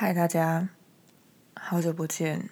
[0.00, 0.68] 嗨，大家，
[1.56, 2.48] 好久不见！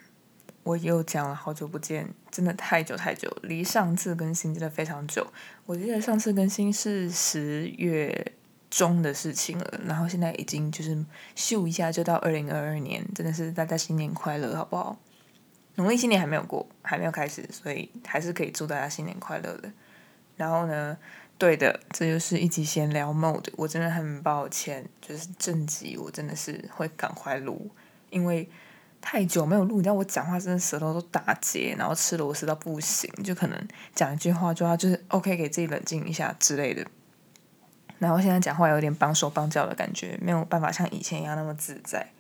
[0.65, 5.25] 我又讲了好久不见，真的太久太久，离上次更新真的非常久。
[5.65, 8.33] 我记得上次更新是十月
[8.69, 11.07] 中的事情了，然后现在已经就是
[11.37, 14.99] 咻一下就到二零二二年，真的是大家新年快乐，好不好？
[15.77, 19.71] 农历新年还没有过，还没有开始，所以还是可以祝大家新年快乐的。
[20.37, 20.99] 然后呢？
[21.39, 23.45] 对的，这就是一集闲聊 mode。
[23.57, 27.71] 我真的很抱歉，就是正集我真的是会赶快录，
[28.09, 28.49] 因为
[29.03, 36.87] 太久没有录，你知道我讲话真的舌头都打结，然后吃螺丝到不行，就可能讲一句话就要就是 OK 给自己冷静一下之类的。
[37.99, 42.11] 然后现在讲话有点绑手绑脚的感觉，没有办法像以前一样那么自在，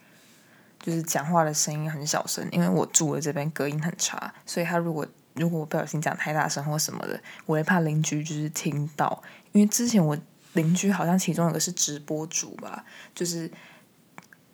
[0.79, 5.07] 就是讲话的声音很小声，因为我住的这边隔音很差，所以他如果。
[5.37, 9.23] 如果我不小心讲太大声或什么的，我会怕邻居就是听到。
[9.53, 10.17] 因为之前我
[10.55, 13.51] 邻居好像其中有个是直播主吧，就是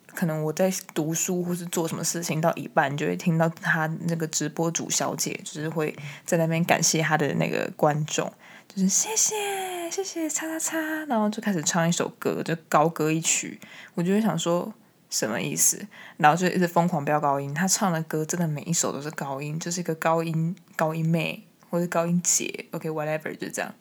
[0.07, 5.95] 可能我在读书或是做什么事情到一半，就会听到他那个直播主小姐就是会
[6.25, 8.31] 在那边感谢他的那个观众，
[8.67, 13.59] 就是谢谢谢谢叉叉叉，然后就开始唱一首歌，就高歌一曲，
[13.95, 14.73] 我就会想说。
[15.13, 15.85] 什么意思？
[16.17, 17.53] 然后就一直疯狂飙高音。
[17.53, 22.65] 他唱的歌真的每一首都是高音，就是一个高音高音妹或者高音姐。
[22.71, 23.75] OK，whatever，就这样。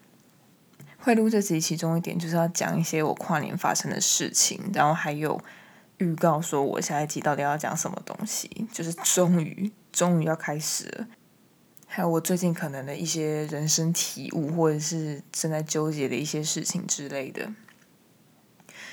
[0.99, 5.41] 会录这集其中一点就是要讲一些我跨年发生的事情，然后还有
[5.97, 11.07] 预告说我下一集到底要讲什么东西，就是终于终于要开始了。
[11.87, 17.51] 还有我最近可能的一些人生体悟，或者是正在纠结的一些事情之类的。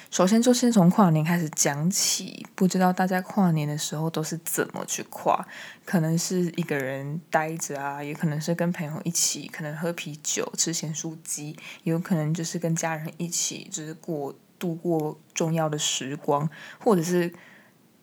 [0.09, 5.47] 首先就先从跨年开始讲起，不知道大家跨年的时候都是怎么去跨？
[5.85, 16.49] 可能是一个人待着啊，也可能是跟朋友一起，可能喝啤酒、吃咸酥鸡，也有可能就是跟家人一起，就是过度过重要的时光，
[16.79, 17.31] 或者是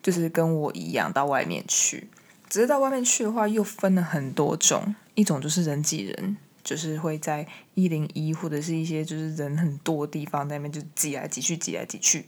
[0.01, 2.09] 就是跟我一样到外面去。
[2.47, 6.37] 只是到外面去的话，又分了很多种，一种就是人挤人。
[6.67, 12.25] 就是会在一零一或者是一些就是人很多的地方那边就挤来挤去挤来挤去，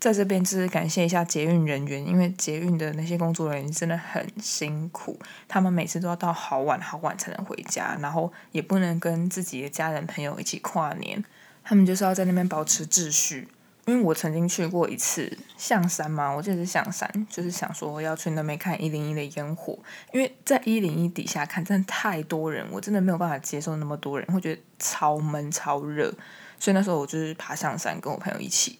[0.00, 11.24] 在这边就是感谢一下捷运人员，因为捷运的那些工作人员真的很辛苦，他们每次都要到好晚好晚才能回家，然后也不能跟自己的家人朋友一起跨年，
[11.62, 13.46] 他们就是要在那边保持秩序。
[13.88, 19.78] 因为我曾经去过一次象山嘛，我记得是象山，就是想说要去那边看一零一的烟火，
[20.12, 26.12] 因为在一零一底下看真的太多人，我真的没有办法接受那么多人，会觉得超闷超热，
[26.58, 28.78] 所以那时候我就是爬象山，跟我朋友一起。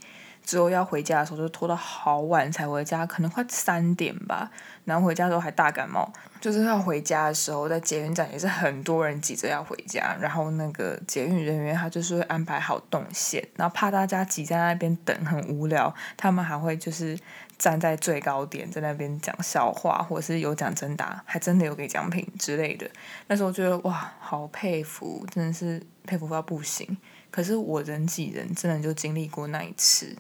[0.48, 4.50] 之后要回家的时候，就拖到好晚才回家，可能快三点吧。
[4.86, 6.10] 然后回家的时候还大感冒，
[6.40, 10.16] 就是要回家的时候，在捷运站也是很多人挤着要回家。
[10.18, 17.18] 然后那个捷运人员他就是会安排好动线，然后怕大家挤在那边等很无聊，他们还会就是
[17.58, 22.90] 站在最高点在那边讲笑话，或者是有奖征答，还真的有给奖品之类的。
[23.26, 26.96] 那时候觉得哇，好佩服，真的是佩服到不行。
[27.30, 30.16] 可是我人挤人，真的就经历过那一次。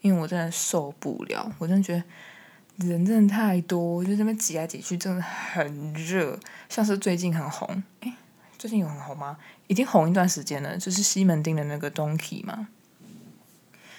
[0.00, 6.38] 因为我真的受不了，我真的觉得人真的太多，就这边挤来挤去，真的很热。
[6.68, 8.14] 像是最近很红，哎，
[8.56, 9.36] 最近有很红吗？
[9.66, 12.68] 已经红一段时间了，就是西门町的那个 Donkey 嘛，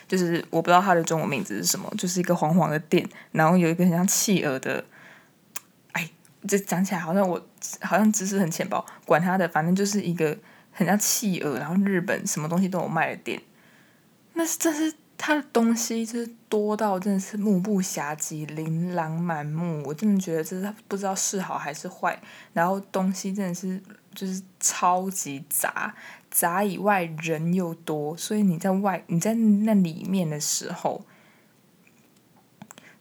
[0.08, 4.86] 就是我不知道它的中文名字是什么，就是一个黄黄的店，然后有一个很像企鹅的，
[5.92, 6.10] 哎，
[6.48, 7.46] 这讲起来好像我
[7.82, 10.38] 好像知识很浅薄，管他的，反正就是一个
[10.72, 13.42] 很像企鹅，然后日本什么东西都有卖的店，
[14.36, 14.94] 那是这是。
[15.22, 19.84] 他的东西就是多到真的是目不暇接，琳琅满目。
[19.86, 22.18] 我真的觉得这是不知道是好还是坏。
[22.54, 23.84] 然后东西真的是
[24.16, 25.94] 就是超级杂，
[26.32, 31.06] 杂以外人又多，所以你在外你在那里面的时候，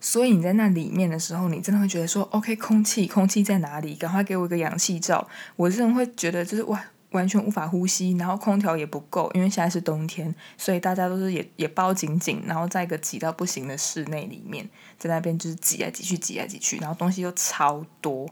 [0.00, 3.95] 所以你在那里面的时候，你真的会觉得说，OK，空气空气在哪里？
[3.95, 5.29] 赶快给我一个氧气罩！
[5.55, 6.85] 我真的会觉得就是哇。
[7.11, 14.69] 完全无法呼吸，然后空调也不够，因为现在是冬天，所以大家都是也也包紧紧，然后在一个挤到不行的室内里面，
[14.99, 18.29] 在那边就是挤来挤去，挤来挤去，然后东西又超多，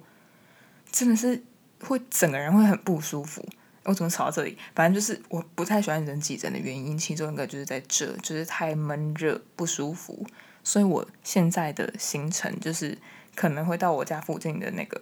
[0.93, 1.43] 真的是
[1.81, 3.43] 会整个人会很不舒服。
[3.85, 4.59] 我怎么吵到这里？
[4.75, 10.27] 反正就是我不太喜欢人挤人的原因，其中一个就是在这，就是太闷热不舒服，
[10.65, 12.99] 所以我现在的行程就是
[13.35, 15.01] 可能会到我家附近的那个。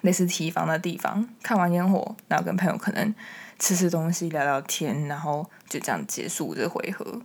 [0.00, 3.14] 类似提防的地方，看完烟火，然后跟朋友可能
[3.58, 7.22] 吃吃东西、聊聊天，然后就这样结束这回合。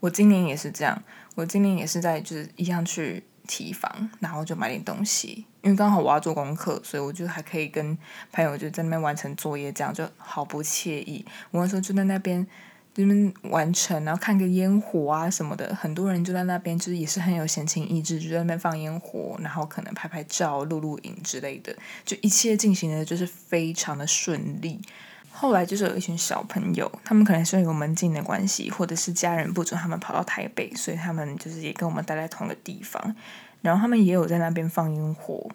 [0.00, 1.02] 我今年也是这样，
[1.34, 7.96] 我今年也是在就是一样去提防，然后就买点东西，因为刚好我要做功课，所以我就还可以跟
[8.32, 11.24] 朋友就在那边完成作业，这样就好不惬意。
[11.50, 12.46] 我那时候就在那边
[12.94, 21.74] 这边完成，然后看个烟火啊什么的，很多人就在那边，就是也是很有闲情逸致，就在那边放烟火，然后可能拍拍照、录录影之类的，
[22.04, 24.78] 就一切进行的就是非常的顺利。
[25.30, 33.16] 后来就是有一群小朋友，他们可能是有门禁的关系，或者是家人不准他们跑到台北，所以他们就是也跟我们待在同一个地方，
[33.62, 35.50] 然后他们也有在那边放烟火。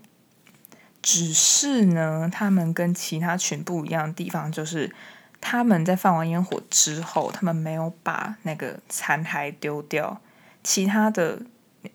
[1.04, 4.92] 只是呢，他们跟其他群不一样的地方就是。
[5.40, 10.20] 他们在放完烟火之后，他们没有把那个残骸丢掉。
[10.64, 11.42] 其他的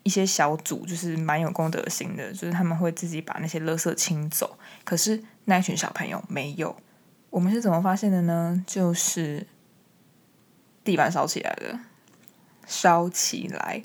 [0.01, 4.57] 一些小组就是蛮有公德心的，就是他们会自己把那些垃圾清走。
[4.83, 6.75] 可是那群小朋友没有。
[7.29, 8.63] 我们是怎么发现的呢？
[8.65, 9.45] 就是
[10.83, 11.79] 地板烧起来了，
[12.65, 13.83] 烧起来。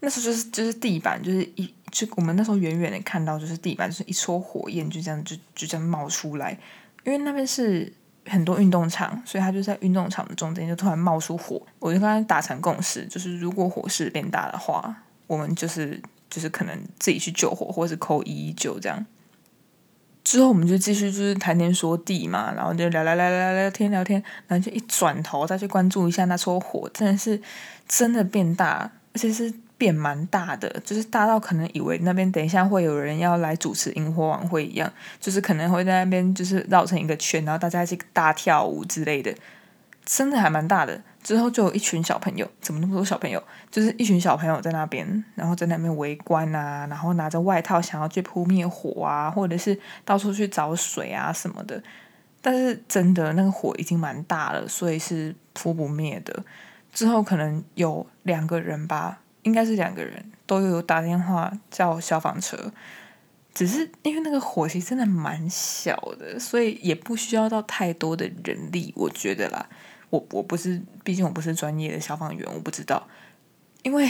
[0.00, 6.58] 那时候就是就是地板就是一就我们那时候远远的看到就是地板就是一撮火焰就这样就就这样冒出来，
[7.04, 7.92] 因为那边是。
[8.26, 11.60] 很多运动场，所以他就在运动场的中间，就突然冒出火。
[11.78, 14.94] 我就跟他达成共识，就是如果火势变大的话，
[15.26, 19.04] 我们就是就是可能自己去救火，或是扣一一九这样。
[20.24, 27.40] 之后我们就继续就是谈天说地嘛，然后就聊聊聊聊聊天聊天，然后就一转头再去关注一下那撮火，真的是
[27.86, 29.52] 真的变大，而且是。
[29.78, 34.90] 变蛮大的，就是大到可能以为那边等一下会有人要来主持萤火晚会一样，
[35.20, 39.34] 就是可能会在那边就是绕成一个圈，然后大家一起大跳舞之类的，
[40.04, 41.02] 真的还蛮大的。
[41.22, 43.42] 之后就有一群小朋友，怎么那么多小朋友？
[43.68, 51.82] 就是一群小朋友在那边，然后在那边围观啊，然后拿着外套想要去扑灭火啊，或者是到处去找水啊什么的。
[52.40, 56.44] 但是真的那个火已经蛮大了，所以是扑不灭的。
[56.94, 59.18] 之后可能有两个人吧。
[59.46, 62.72] 应该是两个人都有打电话叫消防车，
[63.54, 69.64] 只是因为那个火其实真的蛮小的，所以也不需要到太多的人力，我觉得啦。
[70.10, 73.06] 我我不是，毕竟我不是专业的消防员，我不知道。
[73.84, 74.08] 因为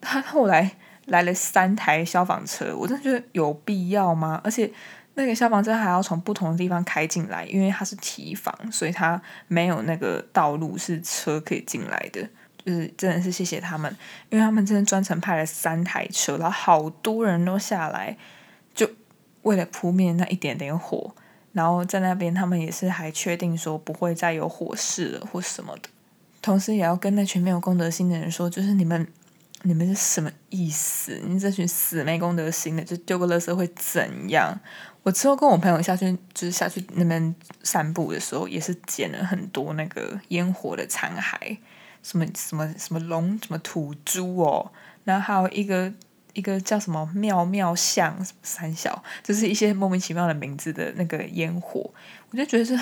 [0.00, 4.40] 他后来来了三台消防车，我真的觉得有必要吗？
[4.44, 4.70] 而且
[5.14, 12.28] 那个消防车还要从不同的地方开进来，因为它是提防，所以它没有那个道路是车可以进来的。
[12.64, 13.94] 就是真的是谢谢他们，
[14.30, 18.16] 因为他们真的专程派了三台车，然后好多人都下来，
[18.74, 18.88] 就
[19.42, 21.14] 为了扑灭那一点点火。
[21.52, 25.88] 然后在那边，他们也是还确定说不会再有火势了或什么的。
[26.42, 29.06] 同时，也要跟那群没有公德心的人说，就是你们
[29.62, 31.20] 你们是什么意思？
[31.24, 34.58] 你这群死没公德心的，就丢个垃圾会怎样？
[35.04, 37.32] 我之后跟我朋友下去，就是下去那边
[37.62, 41.56] 散步的时候，也是捡了很多那个烟火的残骸。
[42.04, 44.70] 什么什么什么龙什么土猪哦，
[45.02, 45.92] 然后还有一个
[46.34, 51.90] 一个叫什么妙妙像三小，就是一些莫名其妙的名字的那个烟火，
[52.30, 52.78] 我就觉得这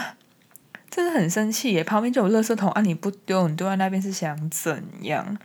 [0.90, 1.82] 真的很生气耶！
[1.82, 5.38] 旁边就有垃圾桶啊，你不丢，你丢在那边是想怎样？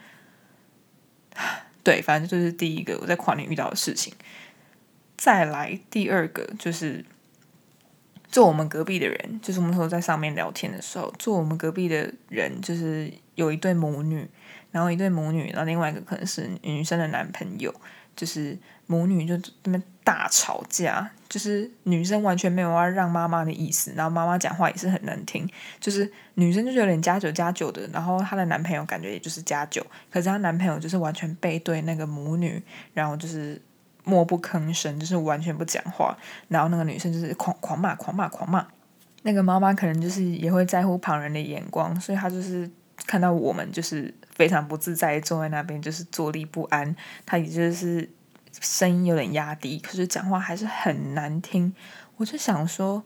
[1.84, 4.12] 对，反正就是第一个我在跨年遇到的事情。
[5.16, 7.06] 再来第二个就是。
[8.30, 14.30] 坐我们隔壁的人，就是我们说在上面聊天的时候，坐我们隔壁的人就是有一对母女，
[14.72, 17.74] 然后一对母女，然后另外一个可能是女生的男朋友，
[18.14, 25.50] 就是母女就那边大吵架，就是女生完全没有要让妈妈的意思，然后妈妈讲话也是很难听，
[25.80, 29.82] 就是女生就是有点加酒加酒的，然后她的男朋友感觉也就是加酒，
[30.12, 32.62] 可是她男朋友就是完全背对那个母女，
[32.94, 33.62] 然后就是。
[34.10, 36.18] 默不吭声，就是完全不讲话。
[36.48, 38.66] 然后那个女生就是狂狂骂、狂骂、狂骂。
[39.24, 42.72] 那个妈妈可能就是也会在乎旁人的眼光，所以她就是
[43.06, 46.96] 看到我们就是非常不自在坐在那边，就是坐立不安。
[47.26, 48.10] 他也就是
[48.60, 51.74] 声音有点压低，可是讲话还是很难听。
[52.18, 53.04] 我就想说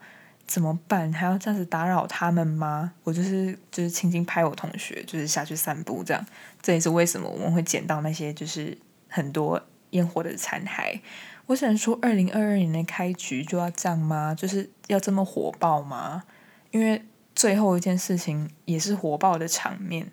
[0.48, 1.12] 怎么办？
[1.12, 2.94] 还要这样子打扰他们吗？
[3.04, 6.26] 我就是就是轻轻拍我同学，就是下去散步这样。
[6.62, 8.78] 这也是为什么我们会捡到那些就是
[9.10, 9.62] 很多。
[9.92, 11.02] 烟火的残骸，
[11.48, 14.34] 我想说，二零二二年的开局就要这样吗？
[14.34, 16.24] 就是要这么火爆吗？
[16.72, 17.04] 因为
[17.42, 20.12] 最后一件事情也是火爆的场面。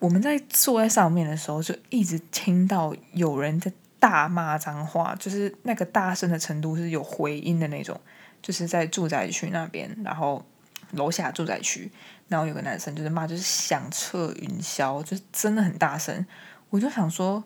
[0.00, 7.98] 我们在坐在上面的时候，就一直听到有人在大骂脏话，就是那个大声的程度是有回音的那种。
[8.42, 10.44] 就是在住宅区那边，然后
[10.90, 11.90] 楼下住宅区，
[12.28, 16.26] 然后有个男生就是骂，就是响彻云霄，就是真的很大声。
[16.68, 17.42] 我就想说。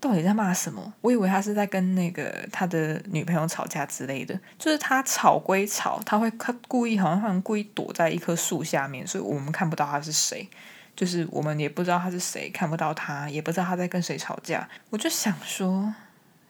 [0.00, 0.92] 到底在骂什么？
[1.00, 4.38] 我以为他是在跟那个他的女朋友吵架之类的。
[4.58, 10.48] 就是他吵归吵，他会他故意好像好像故意躲在一棵树下面，所以我们看不到他是谁。
[10.94, 14.66] 就是我们也不知道他是谁，看不到他，也不知道他在跟谁吵架。
[14.88, 15.94] 我就想说，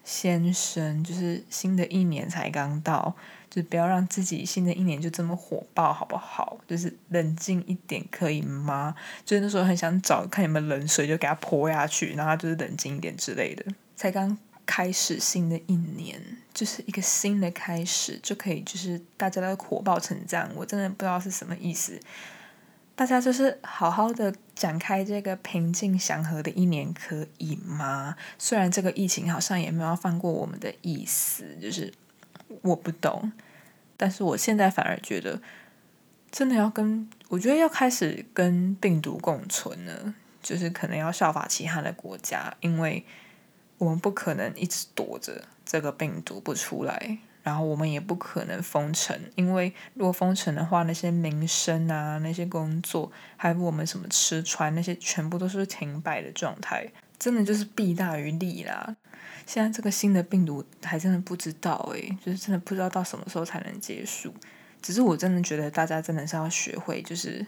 [0.07, 3.13] 先生，就是新的一年才刚到，
[3.49, 6.57] 就不要让自己新的一年就这么火爆，好不好？
[6.65, 8.95] 就是冷静一点，可以吗？
[9.25, 13.65] 就是那时候很想找看有没有冷水，就给他泼下去，然后就是冷静一点之类的。
[13.97, 16.21] 才刚开始新的一年，
[16.53, 21.99] 就是一个新的开始，就可以就是大家都火爆成这样，我真的不知道是什么意思。
[22.97, 28.15] 大家就是好好的展开这个平静祥和的一年，可以吗？
[28.39, 31.93] 虽然这个疫情好像也没有放过我们的意思，就是
[32.63, 33.31] 我不懂，
[33.95, 35.39] 但是我现在反而觉得，
[36.31, 43.05] 真的要跟我觉得要开始跟病毒共存了，就是可能要效法其他的国家，因为
[43.77, 47.19] 我们不可能一直躲着这个病毒不出来。
[47.47, 58.97] 然后我们也不可能封城，因为如果封城的话，那些民生啊、那些工作，还有我们什么吃穿那些，全部都是停摆的状态，真的就是弊大于利啦。
[59.45, 64.33] 现在这个新的病毒还真的不知道诶，就是真的不知道到什么时候才能结束。
[64.81, 67.47] 只是我真的觉得大家真的是要学会，就是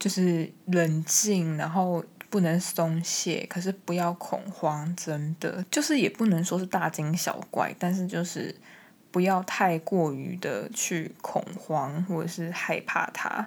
[0.00, 2.04] 就是冷静，然后。
[2.32, 8.54] 不能松懈，可是不要恐慌，真的就是也不能说是大惊小怪，但是就是
[9.10, 13.46] 不要太过于的去恐慌或者是害怕它，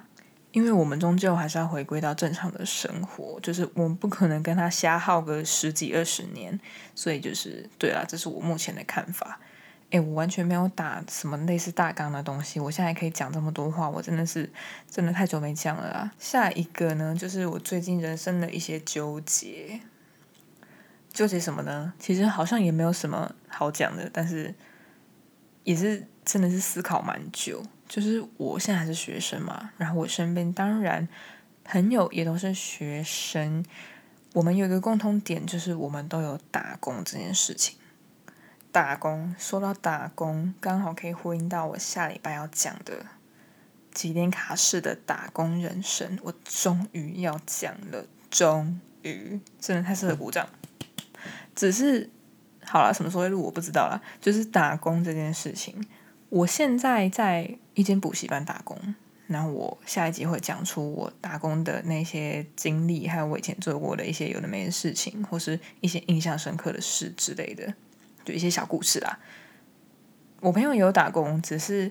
[0.52, 6.56] 因为我们终究还是要回归到正常的生活，就是我们不可能跟他瞎耗个十几二十年，
[6.94, 9.40] 所以就是对啦，这是我目前的看法。
[9.90, 14.50] 哎，我完全没有打什么类似大纲的东西，我现在可以讲这么多话，我真的是
[14.90, 16.10] 真的太久没讲了啦。
[16.18, 19.80] 下一个呢，就是我最近人生的一些纠结，
[21.12, 21.92] 纠结什么呢？
[22.00, 24.52] 其实好像也没有什么好讲的，但是
[25.62, 27.62] 也是真的是思考蛮久。
[27.88, 31.08] 就是我现在还是学生嘛，然后我身边当然
[31.62, 33.64] 朋友也都是学生，
[34.32, 37.76] 我们有一个共通点，就是我们都有打工这件事情。
[38.76, 43.06] 打工，说到打工，刚好可以呼应到我下礼拜要讲的
[43.94, 46.18] 几点卡式的打工人生。
[46.22, 50.46] 我终于要讲了，终于，真的太适合鼓掌。
[51.54, 52.10] 只是，
[52.66, 53.98] 好了，什么时候录我不知道了。
[54.20, 55.82] 就是打工这件事情，
[56.28, 58.78] 我现在在一间补习班打工，
[59.26, 67.72] 然后我下一集会讲出我打工的那些经历，还有我以前做过的一些有的没的事情，或是一些印象深刻的事之类的。
[68.26, 69.18] 就一些小故事啦。
[70.40, 71.90] 我朋友也有打工，只是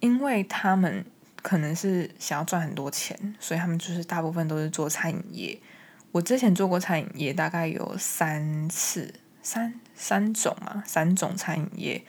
[0.00, 1.04] 因为他们
[1.40, 5.58] 可能是想要赚很多钱，所以他们就是大部分都是做餐饮业。
[6.12, 12.04] 我之前做过餐饮业，大概有三次，三三种嘛，三种餐饮业，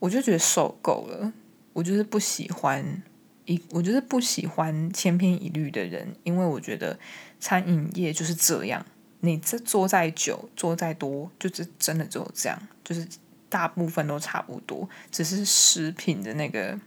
[0.00, 1.32] 我就觉得受够了。
[1.72, 3.02] 我就是不喜欢
[3.44, 6.98] 一，我就是不喜欢千篇一律的人，因为我觉得
[7.38, 8.84] 餐饮业就是这样。
[9.26, 13.06] 你这做再久，做再多，就是真的只有这样，就是
[13.48, 16.78] 大部分都差不多，只是食品的那个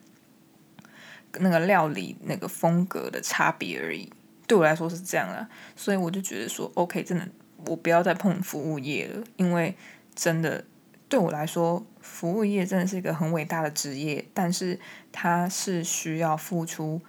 [1.33, 4.11] 那个料理那个风格的差别而已。
[4.47, 7.27] 对我来说是这样啊，所以我就觉得说，OK，真的，
[7.67, 9.75] 我不要再碰服务业了，因为
[10.15, 10.65] 真的
[11.07, 14.79] 对我来说，服务业真的是一个很伟大的职业，但是
[15.11, 16.99] 它是需要付出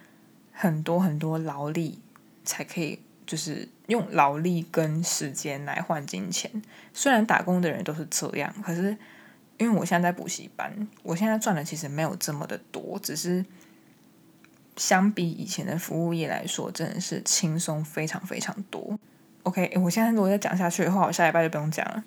[0.53, 2.01] 很多很多劳力
[2.45, 3.01] 才可以。
[3.31, 6.51] 就是用劳力跟时间来换金钱。
[6.93, 8.97] 虽然打工的人都是这样，可是
[9.57, 13.45] 因为我现在在补习班，我现在赚的其实没有这么的多，只是
[14.77, 18.99] 相比以前的服务业来说，真的是轻松非常非常多。
[19.45, 22.03] OK，我现在如果再讲下去的话，我下礼拜就不用讲了。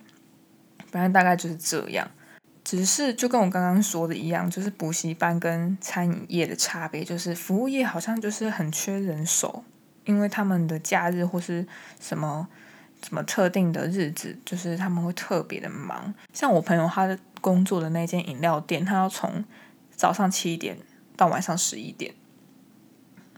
[0.92, 2.06] 反正大概就是这样，
[2.66, 9.64] 只是就跟我刚刚说的一样，就是补习班跟餐饮业的差别，就是服务业好像就是很缺人手。
[10.06, 11.66] 因为他们的假日或是
[12.00, 12.48] 什么
[13.04, 16.14] 什么特定的日子，就是他们会特别的忙。
[16.32, 19.44] 像我朋友他的工作的那间饮料店，他要从
[19.96, 20.78] 早上七点
[21.16, 22.14] 到晚上十一点。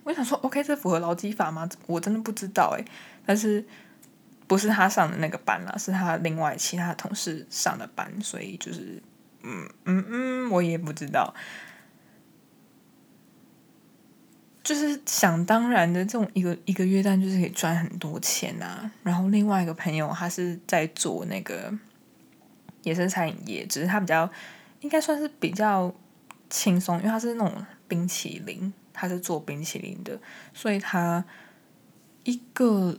[0.03, 1.67] 我想说，OK，这符合劳基法吗？
[1.87, 2.85] 我真的不知道诶，
[3.25, 3.65] 但是
[4.45, 9.01] 不是他上的那个班啦，是他另外其他同事上的班，所以就是
[9.41, 11.33] 嗯嗯嗯，我也不知道。
[14.65, 18.89] 就是想当然的，这种一个一个月单就是可以赚很多钱呐。
[19.03, 21.71] 然后另外一个朋友，他是在做那个
[22.81, 24.27] 也是餐饮业，只是他比较
[24.81, 25.93] 应该算是比较
[26.49, 30.19] 轻松，因为他是那种冰淇淋，他是做冰淇淋的，
[30.51, 31.23] 所以他
[32.23, 32.97] 一个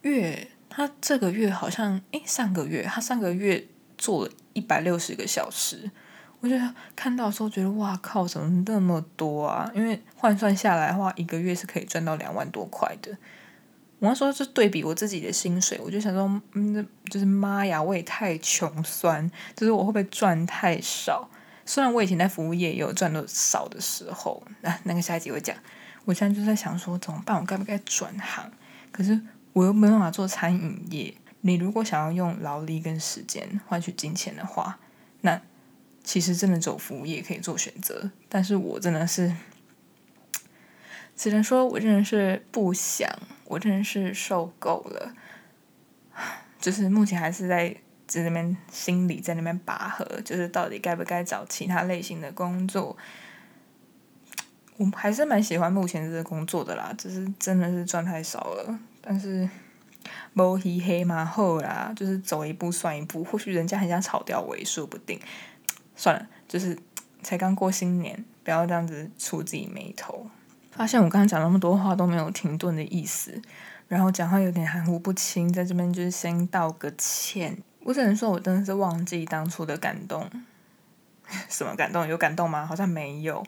[0.00, 3.66] 月，他这个月好像诶，上个月他上个月
[3.98, 5.90] 做了一百六十个小时。
[6.44, 9.70] 我觉得看到的时候觉得哇靠，怎么那么多啊？
[9.74, 13.10] 因为换算下来的话，一个月是可以赚到两万多块的。
[13.98, 21.26] 我那时候就对比我自己的薪水，我就想说，嗯，就是妈呀，我也太穷酸，就是我会不会赚太少？
[21.64, 25.56] 虽然我以前在服务业也有赚的少的时候，那那个下一集会讲。
[26.04, 27.40] 我现在就在想说，怎么办？
[27.40, 28.52] 我该不该转行？
[28.92, 29.18] 可是
[29.54, 31.14] 我又没办法做餐饮业。
[31.40, 34.78] 你如果想要用劳力跟时间换取金钱的话，
[35.22, 35.40] 那
[36.04, 38.12] 其实真的走服务业可以做选择。
[38.28, 39.34] 但是我真的是，
[41.16, 43.10] 只能说我真的是不想，
[43.46, 45.12] 我真的是受够了。
[46.60, 47.76] 就是目前还是在。
[48.06, 52.94] 在那边心里在那边拔河，就是到底该不该找其他类型的工作？
[54.76, 58.78] 我还是蛮喜欢目前这个工作的啦，只是真的是赚太少了。
[59.00, 59.48] 但是
[60.34, 63.24] 摸黑黑嘛后啦，就是走一步算一步。
[63.24, 65.18] 或许人家很想炒掉我，也说不定。
[65.96, 66.76] 算了，就是
[67.22, 70.26] 才刚过新年，不要这样子触自己眉头。
[70.72, 73.40] 发现我刚刚讲那么多话都没有停顿的意思，
[73.88, 77.56] 然后讲话有点含糊不清，在这边就是先道个歉。
[77.84, 80.28] 我只能说，我真的是忘记当初的感动。
[81.48, 82.06] 什么感动？
[82.06, 82.66] 有感动吗？
[82.66, 83.44] 好像没有。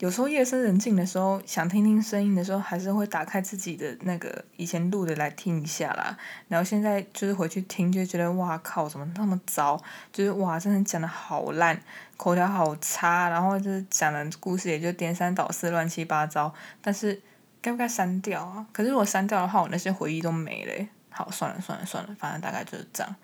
[0.00, 6.16] 有时候夜深人静的时候，想听听声音的时候，还是会打开自己的那个以前录的来听一下啦。
[6.48, 9.78] 然后现在就是回去听，就觉得哇靠，怎么那么糟？
[10.10, 11.78] 就是哇，真的讲的好烂，
[12.16, 16.54] 口条好差，然后就是讲的故事也就颠三倒四、乱七八糟。
[16.80, 17.20] 但是
[17.60, 18.66] 该不该删掉啊？
[18.72, 20.86] 可是如果删掉的话，我那些回忆都没了。
[21.10, 23.16] 好，算了算了算了，反正大概就是这样。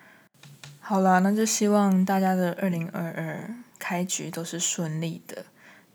[0.81, 5.43] 好啦，那就希望大家的二零二二开局都是顺利的，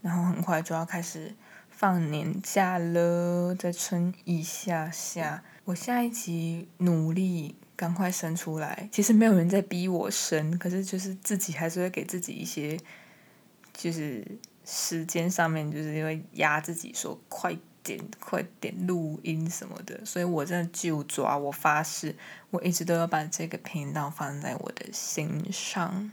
[0.02, 1.34] 然后很快就要开始
[1.70, 5.44] 放年假了，再撑一下下。
[5.66, 8.90] 我下一集努力赶快生出来。
[8.92, 12.80] 其实没有人在逼我生，可是就是自己还是会给自己一些，
[13.74, 14.26] 就是
[14.66, 17.58] 时间上面就是因为压自己说快。
[17.84, 22.16] 点快点录音什么的，所以我真的就抓我发誓，
[22.52, 26.12] 我一直都要把这个频道放在我的心上。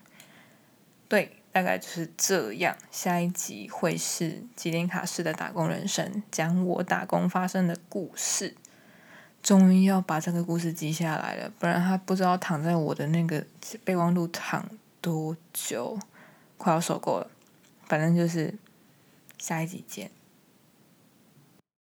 [1.09, 2.77] 对，大概就是这样。
[2.91, 8.55] 下一集会是吉林卡市的打工人生，讲我打工发生的故事。
[9.43, 13.45] 终于要把这个故事记下来了，不然他不知道躺在我的那个
[13.85, 14.69] 备忘录躺
[15.01, 15.99] 多久，
[16.57, 17.31] 快要受够了。
[17.87, 18.55] 反正就是
[19.39, 20.11] 下一集见。